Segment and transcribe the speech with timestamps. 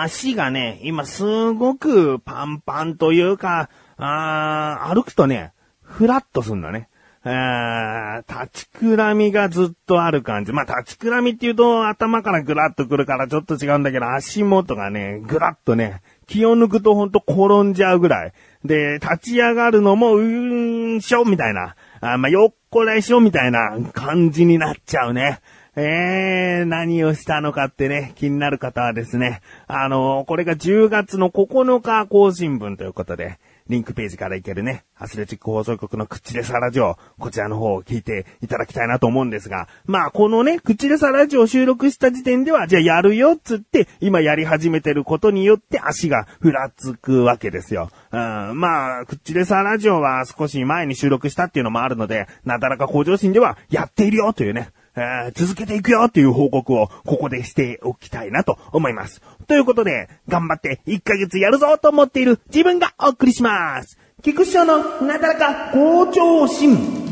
[0.00, 6.88] 足がね、今すごくパンパンというか、あー歩くとね、ふらっとすんだね。
[7.24, 10.52] えー、立ちくらみがずっとある感じ。
[10.52, 18.32] まあ、立ちくらみって言うと頭からぐらっとくるからちょっと違うんだけど、足元がね、ぐらっとね、気を抜くとほんと転んじゃうぐらい。
[18.64, 21.74] で、立ち上がるのも、うーんしょみたいな。
[22.00, 25.40] あまあ、よっこらしょみたいな感じになっちゃうね。
[25.80, 33.38] えー、何をしたのかってね、気になる方はですね、あのこれが10月の9日更新分ということで、
[33.68, 47.90] リンクページから行けるね、アスレチック放送局のクッチレサラジオ、こちらの方を聞いていただきたいなと思うんですが、まあ、このね、クッチレサラジオを収録した時点では、じゃあやるよっつって、今やり始めてることによって足がふらつくわけですよ。
[48.10, 48.18] うん、
[48.58, 59.22] まあ、クッチレサラジオは少し前に収録したっていうのもあるので、なだらか向上心ではやっているよというね、え、続けていくよっていう報告をここでしておきたいなと思います。
[59.46, 63.98] ということで、頑張って1ヶ月やるぞと思っている自分がお送りします。
[64.22, 67.07] 菊師匠のなだらか好調心。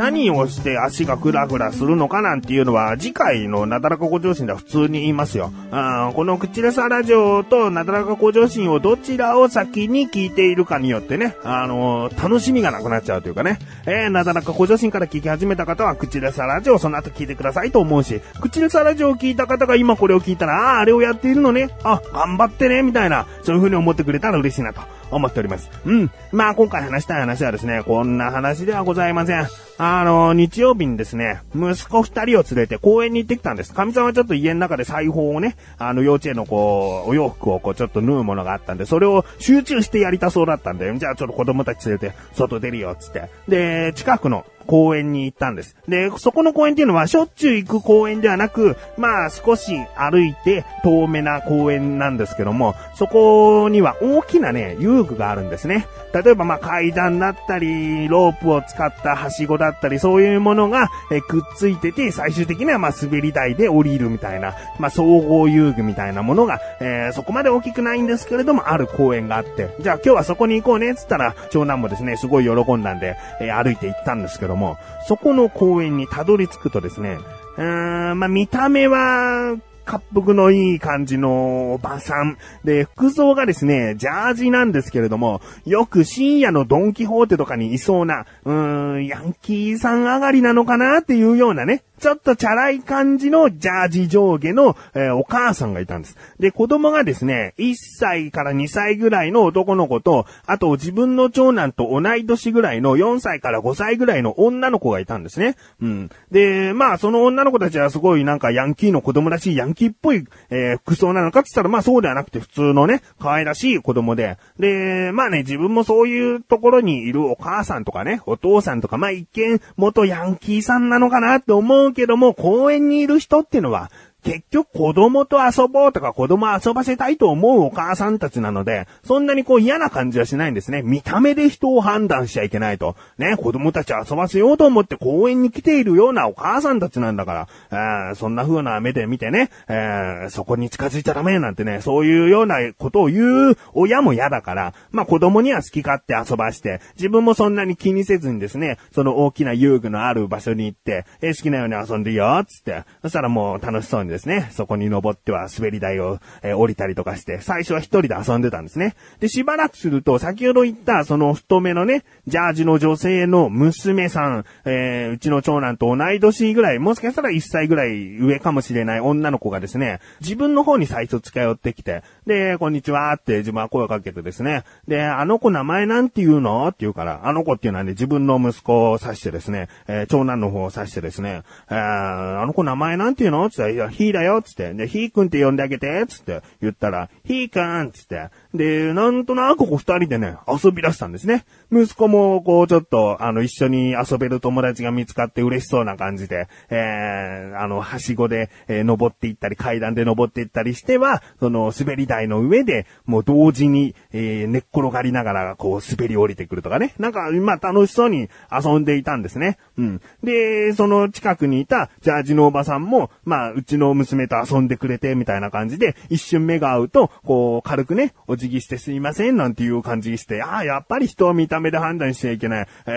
[0.00, 5.52] 何をして足がグラグラするのかなんていうのは、次回のなだらか向上心では普通に言いますよ。
[5.72, 24.80] あこの口レサラジオとなだらか向上心をどちらを先に聞いているかによってね、あのー、楽しみがなくなっちゃうというかね、えー、なだらか向上心から聞き始めた方は、口レサラジオをその後聞いてくださいと思うし、口レサラジオを聞いた方が今これを聞いたら、ああ、あれをやっているのね、あ、頑張ってね、みたいな、そういう風に思ってくれたら嬉しいなと。
[25.10, 25.70] 思っております。
[25.84, 26.10] うん。
[26.32, 29.46] まあ今回話したい話はですね、こんな話ではございません。
[29.82, 33.72] あの、日曜日にですね、息子二人を連れて公園に行ってきたんです。
[33.72, 43.30] 神様はちょっと家の中で裁縫をね、あの幼稚園のこう、お洋服をこうちょっと縫うものがあったんで、それを集中してやりたそうだったんで、じゃあちょっと子供たち連れて外出るよ、つって。
[43.48, 45.74] で、近くの公園に行ったんです。
[45.88, 55.88] で、そこの公園っていうのはしょっちゅう行く公園ではなく、まあ少し歩いて遠めな公園なんですけども、そこには大きなね、遊具があるんですね。
[56.14, 74.78] 例えばまあ階段だったり、ロープを使ったはしごだったり、そういうものがえくっついてて、最終的にはまあ滑り台で降りるみたいな、まあ総合遊具みたいなものが、えー、そこまで大きくないんですけれども、ある公園があって、じゃあ今日はそこに行こうね、つったら、長男もですね、すごい喜んだんで、えー、歩いて行ったんですけども、も、
[75.08, 77.18] そこの公園にたどり着くとですね、
[77.56, 79.56] うーん、まあ、見た目は、
[79.90, 82.38] 滑腹のいい感じのおばさん。
[82.64, 96.16] で、服装がですね、ジャージなんですけれども、よく深夜のドンキホーテとかにいそうな、うーん、ヤンキーさん上がりなのかなっていうようなね、ちょっとチャラい感じのジャージ上下の、えー、お母さんがいたんです。
[96.38, 105.56] で、子供がですね、1歳から2歳ぐらいの男の子と、あと自分の長男と同い年ぐらいの4歳から5歳ぐらいの女の子がいたんですね。
[105.82, 106.10] うん。
[106.30, 114.38] で、まあ、その女の子たちはすごいなんかヤンキーの子供らしいヤンキーっぽい、えー、服装なのかって言ったら、まあそうではなくて普通のね、可愛らしい子供で。
[114.58, 123.90] で、まあね、自分もそういうところにいるお母さんとかね、お父さんとか、まあ一見元ヤンキーさんなのかなって思ううけども、公園にいる人っていうのは、
[124.22, 130.82] 結局子供と遊ぼうとか子供遊ばせたいと思うお母さんたちなので、そんなにこう嫌な感じはしないんですね。
[130.82, 132.96] 見た目で人を判断しちゃいけないと。
[133.18, 158.94] ね、子供たち遊ばせようと思って公園に来ているようなお母さんたちなんだから、そんな風な目で見てね、えー、そこに近づいちゃダメなんてね、そういうようなことを言う親も嫌だから、まあ子供には好き勝手遊ばして、自分もそんなに気にせずにですね、その大きな遊具のある場所に行って、えー、好きなように遊んでいいよ、つって、そしたらもう楽しそうにですね、そこに登っては滑り台を、えー、降りたりとかして、最初は一人で遊んでたんですね。
[159.20, 176.66] で、しばらくすると、先ほど言ったその太めのね、ジャージの女性の娘さん、えー、うちの長男と同い年ぐらい、もしかしたら1歳ぐらい上かもしれない女の子がですね、自分の方に最初近寄ってきて、で、こんにちはって自分は声をかけてですね、で、あの子名前なんて言うの？
[176.68, 183.46] って言うから、あの子っていうのはね、自分の息子を指してですね、えー、長男の方を指してですね、えー、あの子名前なんて言うの？
[183.46, 191.44] って言ったら、ヒーだよつって、で、ヒーくんって呼んであげてつって言ったら、ヒーくんつって、で、なんとなくこう二人でね、遊び出したんですね。
[191.70, 206.94] 息子もこうちょっと、あの、一緒に遊べる友達が見つかって嬉しそうな感じで、えー、あの、はしごで、えー、登っていったり、階段で登っていったりしては、その、滑り台の上で、もう同時に、えー、寝っ転がりながら、こう、滑り降りてくるとかね。
[206.98, 209.58] なんか、まあ、楽しそうに遊んでいたんですね。
[209.78, 210.00] うん。
[210.24, 222.68] で、その近くにいたジャージのおばさんも、まあ、うちの娘と遊んでくれて、みたいな感じで、一瞬目が合うと、こう、軽くね、辞儀してすいません、なんていう感じにして、ああ、やっぱり人は見た目で判断しちゃいけない。
[222.86, 222.90] え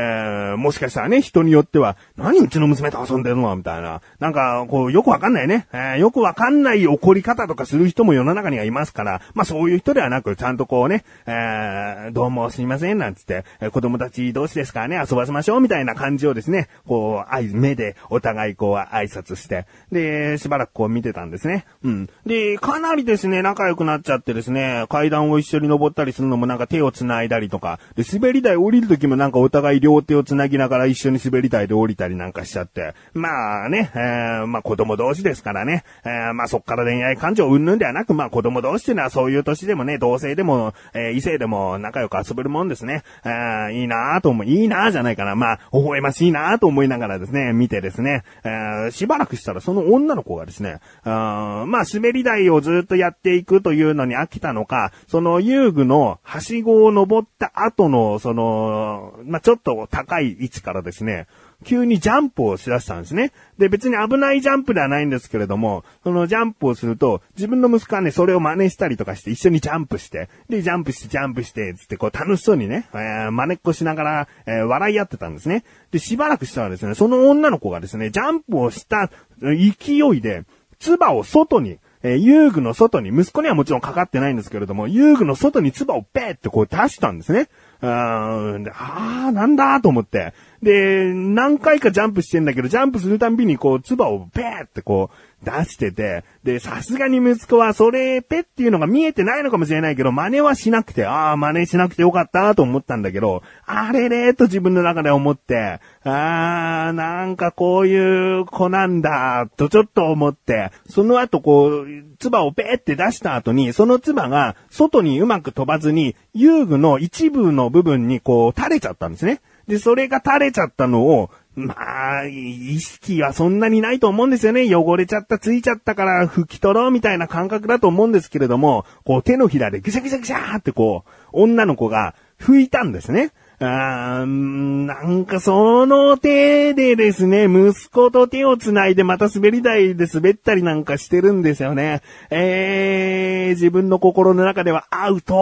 [0.56, 3.56] ー、もしかしたらね、人によっては、何うちの娘と遊んでるの？
[3.56, 4.02] みたいな。
[4.20, 5.68] なんか、こう、よくわかんないね。
[5.74, 21.66] えー、よくわかんない怒り方とかする人も世の中にはいますから、まあそういう人ではなく、ちゃんとこうね、えー、どうもすいません、なんつって、えー、子供たち同士ですからね、遊ばせましょう、みたいな感じをですね、こう、目でお互いこう挨拶して、で、しばらくこう見てたんですね。
[21.84, 22.10] うん。
[22.26, 43.04] で、かなりですね、仲良くなっちゃってですね、階段を一緒に登ったりするのもなんか手を繋いだりとか、で、滑り台降りる時もなんかお互い両手を繋ぎながら一緒に滑り台で降りたりなんかしちゃって、まあね、えー、まあ子供同士ですからね、えー、まあそっから恋愛感情うんぬんではなく、まあ子供同士っていうのはそういう年でもね、同性でも、えー、異性でも仲良く遊べるもんですね。
[43.26, 45.36] えー、いいなぁと思う、いいなぁじゃないかな。
[45.36, 61.28] まあ、微笑ましいなぁと思いながらですね、見てですね、えー、しばらくしたらその女の子がですね、あまあ滑り台をずっとやっていくというのに飽きたのか、そのその遊具のはしごを登った後の、その、まあちょっと高い位置からですね、
[61.64, 63.32] 急にジャンプをしだしたんですね。
[63.58, 75.64] で、別に危ないジャンプではないんですけれども、そのジャンプをすると、自分の息子はね、それを真似したりとかして、一緒にジャンプして、で、ジャンプして、ジャンプして、つってこう楽しそうにね、えー、真似っこしながら、えー、笑い合ってたんですね。
[75.92, 79.10] で、しばらくしたらですね、その女の子がですね、ジャンプをした
[79.40, 80.44] 勢いで、
[80.80, 87.48] 唾を外に、えー、遊具の外に、息子にはもちろんかかってないんですけれども、遊具の外に唾をペーってこう出したんですね。
[87.82, 90.34] うーん、で、あー、なんだと思って。
[90.64, 111.88] で、何回かジャンプしてんだけど、ジャンプするたんびにこう、唾をペーってこう、出してて、で、さすがに息子はそれ、ペっていうのが見えてないのかもしれないけど、真似はしなくて、ああ、真似しなくてよかったと思ったんだけど、あれれと自分の中で思って、ああ、なんかこういう子なんだ、とちょっと思って、その後こう、
[112.20, 119.42] 唾をペーって出した後に、その唾が外にうまく飛ばずに、遊具の一部の部分にこう垂れちゃったんですね。
[119.68, 124.64] で、それが垂れちゃったのを、まあ、意識はそんなにないと思うんですよね。
[124.74, 133.32] 汚れちゃった、ついちゃったから拭き取ろうみたいな感覚だと思うんですけれども、こう手のひらでぐしゃぐしゃぐしゃーってこう、女の子が拭いたんですね。
[133.60, 142.02] あーなんかその手でですね、息子と手を繋いでまた滑り台で滑ったりなんかしてるんですよね。
[142.32, 145.34] えー、自分の心の中ではアウト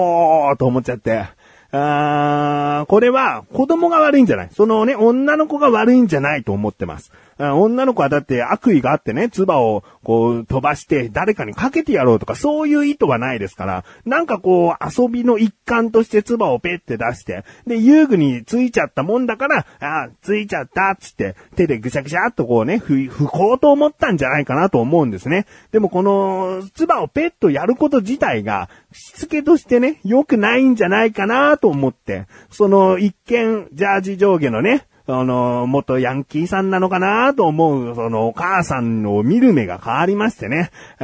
[0.54, 1.30] ーと思っちゃって。
[1.74, 7.12] あーこれは子供が悪いんじゃないそのね、女の子が悪いんじゃないと思ってます。
[7.38, 25.48] 女の子はだって悪意があってね、唾をこう飛ばして誰かにかけてやろうとかそういう意図はないですから、なんかこう遊びの一環として唾をペって出して、で、遊具についちゃったもんだから、あついちゃったっつって手でぐしゃぐしゃっとこうね、ふ、吹こうと思ったんじゃないかなと思うんですね。
[25.72, 40.72] でもこの唾をペッとやること自体が、しつけとしてね、良くないんじゃないかなと思って、その一見、ジャージ上下のね、あの、元ヤンキーさんなのかなと思う、そのお母さんを見る目が変わりましてね。
[41.00, 41.04] え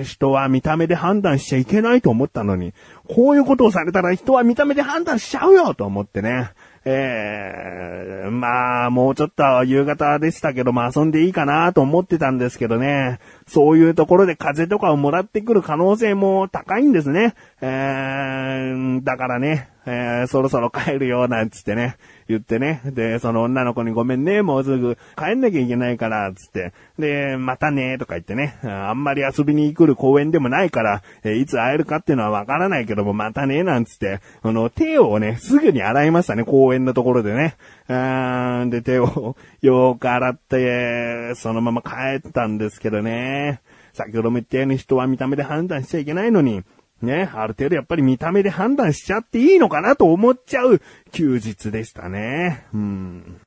[0.00, 2.74] ー、人は見た目で判断しちゃいけないと思ったのに、
[3.08, 6.50] こういうことをされたら人は見た目で判断しちゃうよと思ってね。
[6.88, 13.18] えー、まあ、もうちょっと夕方でしたけど、まあ遊んでいいかなと思ってたんですけどね。
[13.48, 17.34] そういうところで風とかをもらってくる可能性も高いんですね。
[17.60, 21.96] えー、だからね、えー、そろそろ帰るよ、なんつってね、
[22.28, 22.82] 言ってね。
[22.84, 26.72] で、その女の子にごめんね、もうすぐ帰んなきゃいけないから、つって。
[26.98, 28.58] で、またね、とか言ってね。
[28.64, 34.20] あんまり遊びに来る公園でもないから、え、いつ会えるかっていうのはわからないけども、またね、なんつって。
[34.42, 37.56] あの、手をね、すぐに洗いましたね、公園のところでね。
[37.88, 43.60] あーで、手をよく洗って、そのまま帰ったんですけどね。
[43.92, 46.62] 先ほども言ったように人は見た目で判断しちゃいけないのに、
[47.02, 50.80] ね、ある程度やっぱり見た目で判断しちゃっていいのかなと思っちゃう
[51.12, 52.66] 休日でしたね。
[52.72, 53.40] うん。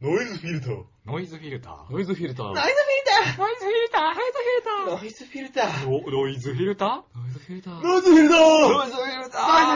[0.00, 0.84] ノイズフィルター。
[1.04, 1.92] ノイズフィルター。
[1.92, 2.46] ノイズフィルター。
[2.46, 3.36] ノイズフィルター。
[3.36, 4.90] ノイズフィルター。
[4.90, 5.74] ノイズフィルター。
[5.82, 7.02] ノイズフィルター？
[7.12, 7.82] ノイズフィルター。
[7.82, 8.22] ノイズフィルター。
[8.22, 8.42] ノイズフィルター。
[8.42, 8.80] ノイ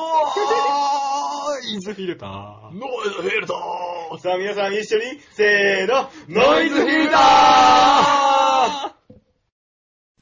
[1.60, 2.30] イズフィルター。
[2.72, 3.58] ノイズフィルター。
[4.20, 9.02] さあ皆さん一緒に、せーの、ノイズフィルター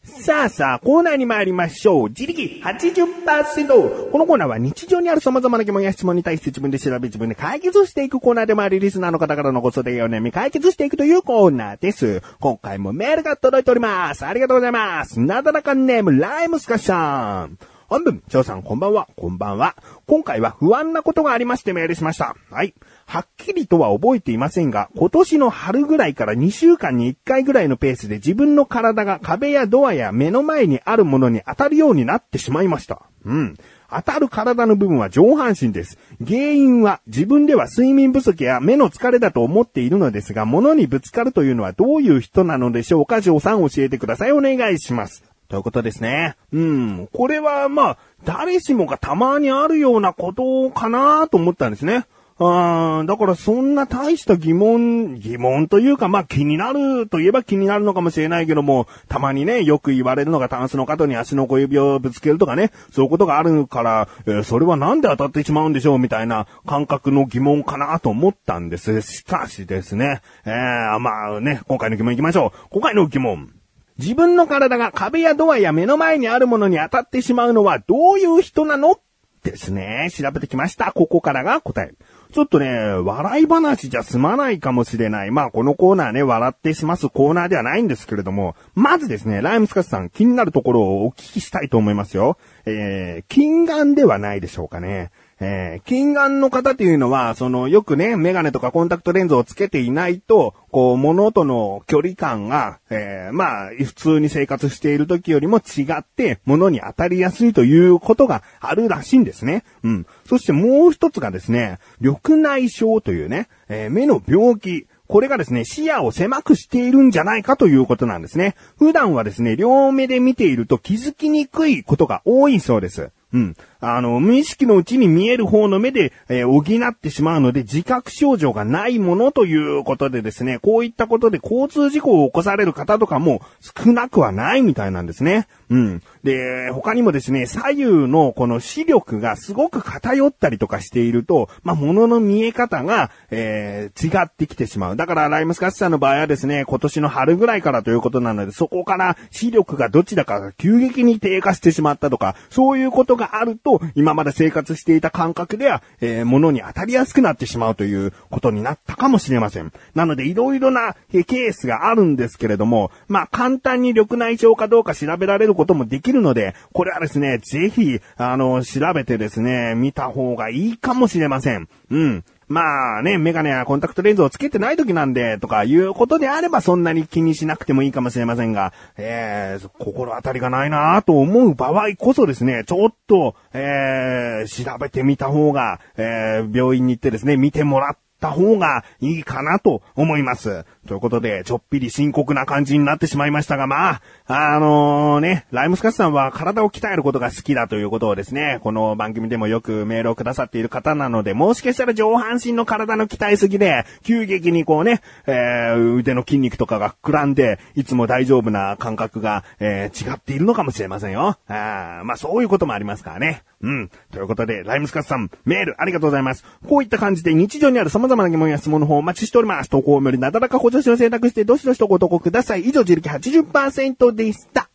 [0.04, 2.10] さあさあ、コーナーに参りましょう。
[2.10, 4.12] 自力80%。
[4.12, 12.22] このコーナーは日常にある様々な疑問や質問に対して自分で調べ自分で解決していくコーナーでもあり、リスナーの方からのご相談やお悩み解決していくというコーナーです。
[12.40, 14.26] 今回もメールが届いております。
[14.26, 15.20] ありがとうございます。
[15.20, 17.58] なだらかネーム、ライムスカシャン。
[17.90, 19.76] 本文、翔さんこんばんは、こんばんは。
[20.06, 22.36] 今回は不安なことがありましてメールしました。
[22.52, 22.76] はい。
[23.08, 33.02] はっきりとは覚えていませんが、今年の春ぐらいから2週間に1回ぐらいのペースで自分の体が壁やドアや目の前にあるものに当たるようになってしまいました。
[33.26, 33.58] うん。
[33.90, 35.98] 当たる体の部分は上半身です。
[36.24, 44.32] 原因は自分では睡眠不足や目の疲れだと思っているのですが、物にぶつかるというのはどういう人なのでしょうか、ジョーさん教えてください。
[44.32, 45.24] お願いします。
[45.50, 46.36] ということですね。
[46.54, 47.10] うん。
[47.12, 52.06] これはまあ、誰しもがたまにあるようなことかなと思ったんですね。
[52.42, 69.02] あーだからそんな大した疑問、疑問というか、まあ気になるといえば気になるのかもしれないけども、たまにね、よく言われるのがタンスの角に足の小指をぶつけるとかね、そういうことがあるから、えーそれはなんで当たってしまうんでしょうみたいな感覚の疑問かなと思ったんです。
[69.02, 72.68] しかしですね、えー、まあね、今回の疑問行きましょう。
[72.70, 73.59] 今回の疑問。
[74.00, 78.98] 自分の体が壁やドアや目の前にあるものに当たってしまうのはどういう人なの？
[79.44, 80.10] ですね。
[80.12, 80.92] 調べてきました。
[80.92, 81.94] ここからが答え。
[82.34, 85.32] ちょっとね、笑い話じゃ済まないかもしれない。
[85.32, 92.38] まあ、このコーナーね、笑ってしますコーナーではないんですけれども、まずですね、ライムスカスさん気になるところをお聞きしたいと思いますよ。
[92.66, 95.12] えー、近眼ではないでしょうかね。
[95.42, 109.64] えー、近眼の方っていうのは、その、よくね、メガネとかコンタクトレンズをつけていないと、こう、物との距離感が、えー、まあ、普通に生活している時よりも違って、物に当たりやすいということがあるらしいんですね。
[109.84, 110.06] うん。
[110.26, 114.88] そしてもう一つがですね、緑内障というね、えー目の病気。
[115.08, 118.56] これがですね、視野を狭くしているんじゃないかということなんですね。
[118.78, 123.10] 普段はですね、両目で見ていると気づきにくいことが多いそうです。
[123.32, 123.56] うん。
[123.80, 135.48] あの、無意識のうちに見える方の目で、えー補ってしまうので、自覚症状がないものということでですね、こういったことで交通事故を起こされる方とかも少なくはないみたいなんですね。
[135.70, 136.04] うん。
[136.24, 144.96] で、他にもですね、左右のこの視力がすごく偏ったりとかしていると、まあ、物の見え方が、えー違ってきてしまう。
[144.96, 159.72] だから、ライムスカッシュさんの場合はですね、今年の春ぐらいからということなので、そこから視力がどちらかが急激に低下してしまったとか、そういうことがあると、今まで生活していた感覚では、えー物に当たりやすくなってしまうということになったかもしれません。
[159.96, 171.68] なので、いろいろなえケースがあるんですけれども、まあ、簡単に緑内障かどうか調べられることもできるので、これはですね、ぜひ、あの、調べてですね、見た方がいいかもしれません。
[171.90, 172.24] うん。
[172.50, 190.66] まあね、メガネやコンタクトレンズをつけてない時なんで、とかいうことであればそんなに気にしなくてもいいかもしれませんが、えー、心当たりがないなぁと思う場合こそですね、ちょっと、えー、調べてみた方が、えー、病院に行ってですね、見てもらってた方がいいかなと思います。
[190.88, 211.38] ということで、ちょっぴり深刻な感じになってしまいましたが、まあ、あのね、ライムスカスさんは体を鍛えることが好きだということをですね、この番組でもよくメールをくださっている方なので、もしかしたら上半身の体の鍛えすぎで、急激にこうね、えー腕の筋肉とかが膨らんで、いつも大丈夫な感覚が、えー違っているのかもしれませんよ。
[211.48, 213.44] あーまあそういうこともありますからね。
[213.62, 213.90] うん。
[214.12, 216.46] ということで、ライムスカスさん、メールありがとうございます。
[216.68, 219.70] こういった感じで日常にある様々な疑問や質問の方お待ちしております。
[219.70, 222.62] 投稿よりなだらか補助しを選択して、どしどしとご投稿ください。
[222.62, 224.70] 以上、自力80%でした。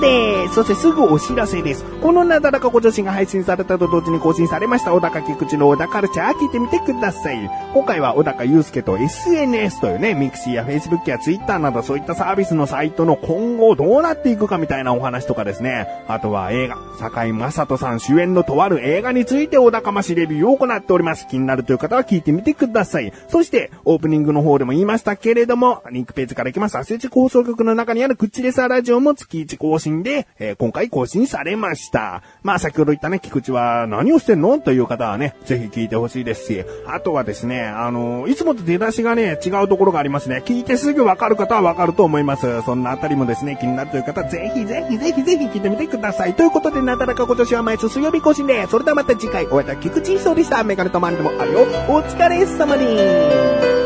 [0.00, 0.39] です。
[0.54, 1.84] そしてすぐお知らせです。
[2.02, 7.50] このなだらか向上心が配信されたと同時に更新されました小高菊池の小高カルチャー聞いてみてください。
[7.74, 15.86] 今回は小高祐介と SNS というね、ミクシーや Facebook や Twitter などそういったサービスのサイトの今後どうなっていくかみたいなお話とかですね。
[16.08, 21.26] あとは映画、堺雅人さん主演のとある映画について小高ましレビューを行っております。
[21.28, 23.12] 気になるという方は聞いてみてください。
[23.28, 26.76] そして、オープニングの方でも言いましたけれども、リンクページから行きます。
[26.76, 32.22] アスレチ放送局の中にあるクッチレサーラジオも月1更新で、えー今回更新されました。
[32.42, 34.58] まあ先ほど言ったね、菊池は何をしてんの？
[34.58, 40.42] という方はね、ぜひ聞いてほしいですし、あとはですね、あのいつもと出だしがね、違うところがありますね。
[40.44, 42.62] 聞いてすぐわかる方はわかると思います。
[42.62, 46.34] そんなあたりもですね、気になるという方、ぜひぜひぜひぜひ聞いてみてください。
[46.34, 50.64] ということで、なだらか今年は毎週水曜日更新で、それではまた次回、お会いいた菊池そうでした。
[50.64, 51.60] メガネとマンでもあるよ。
[51.88, 53.79] お疲れ様に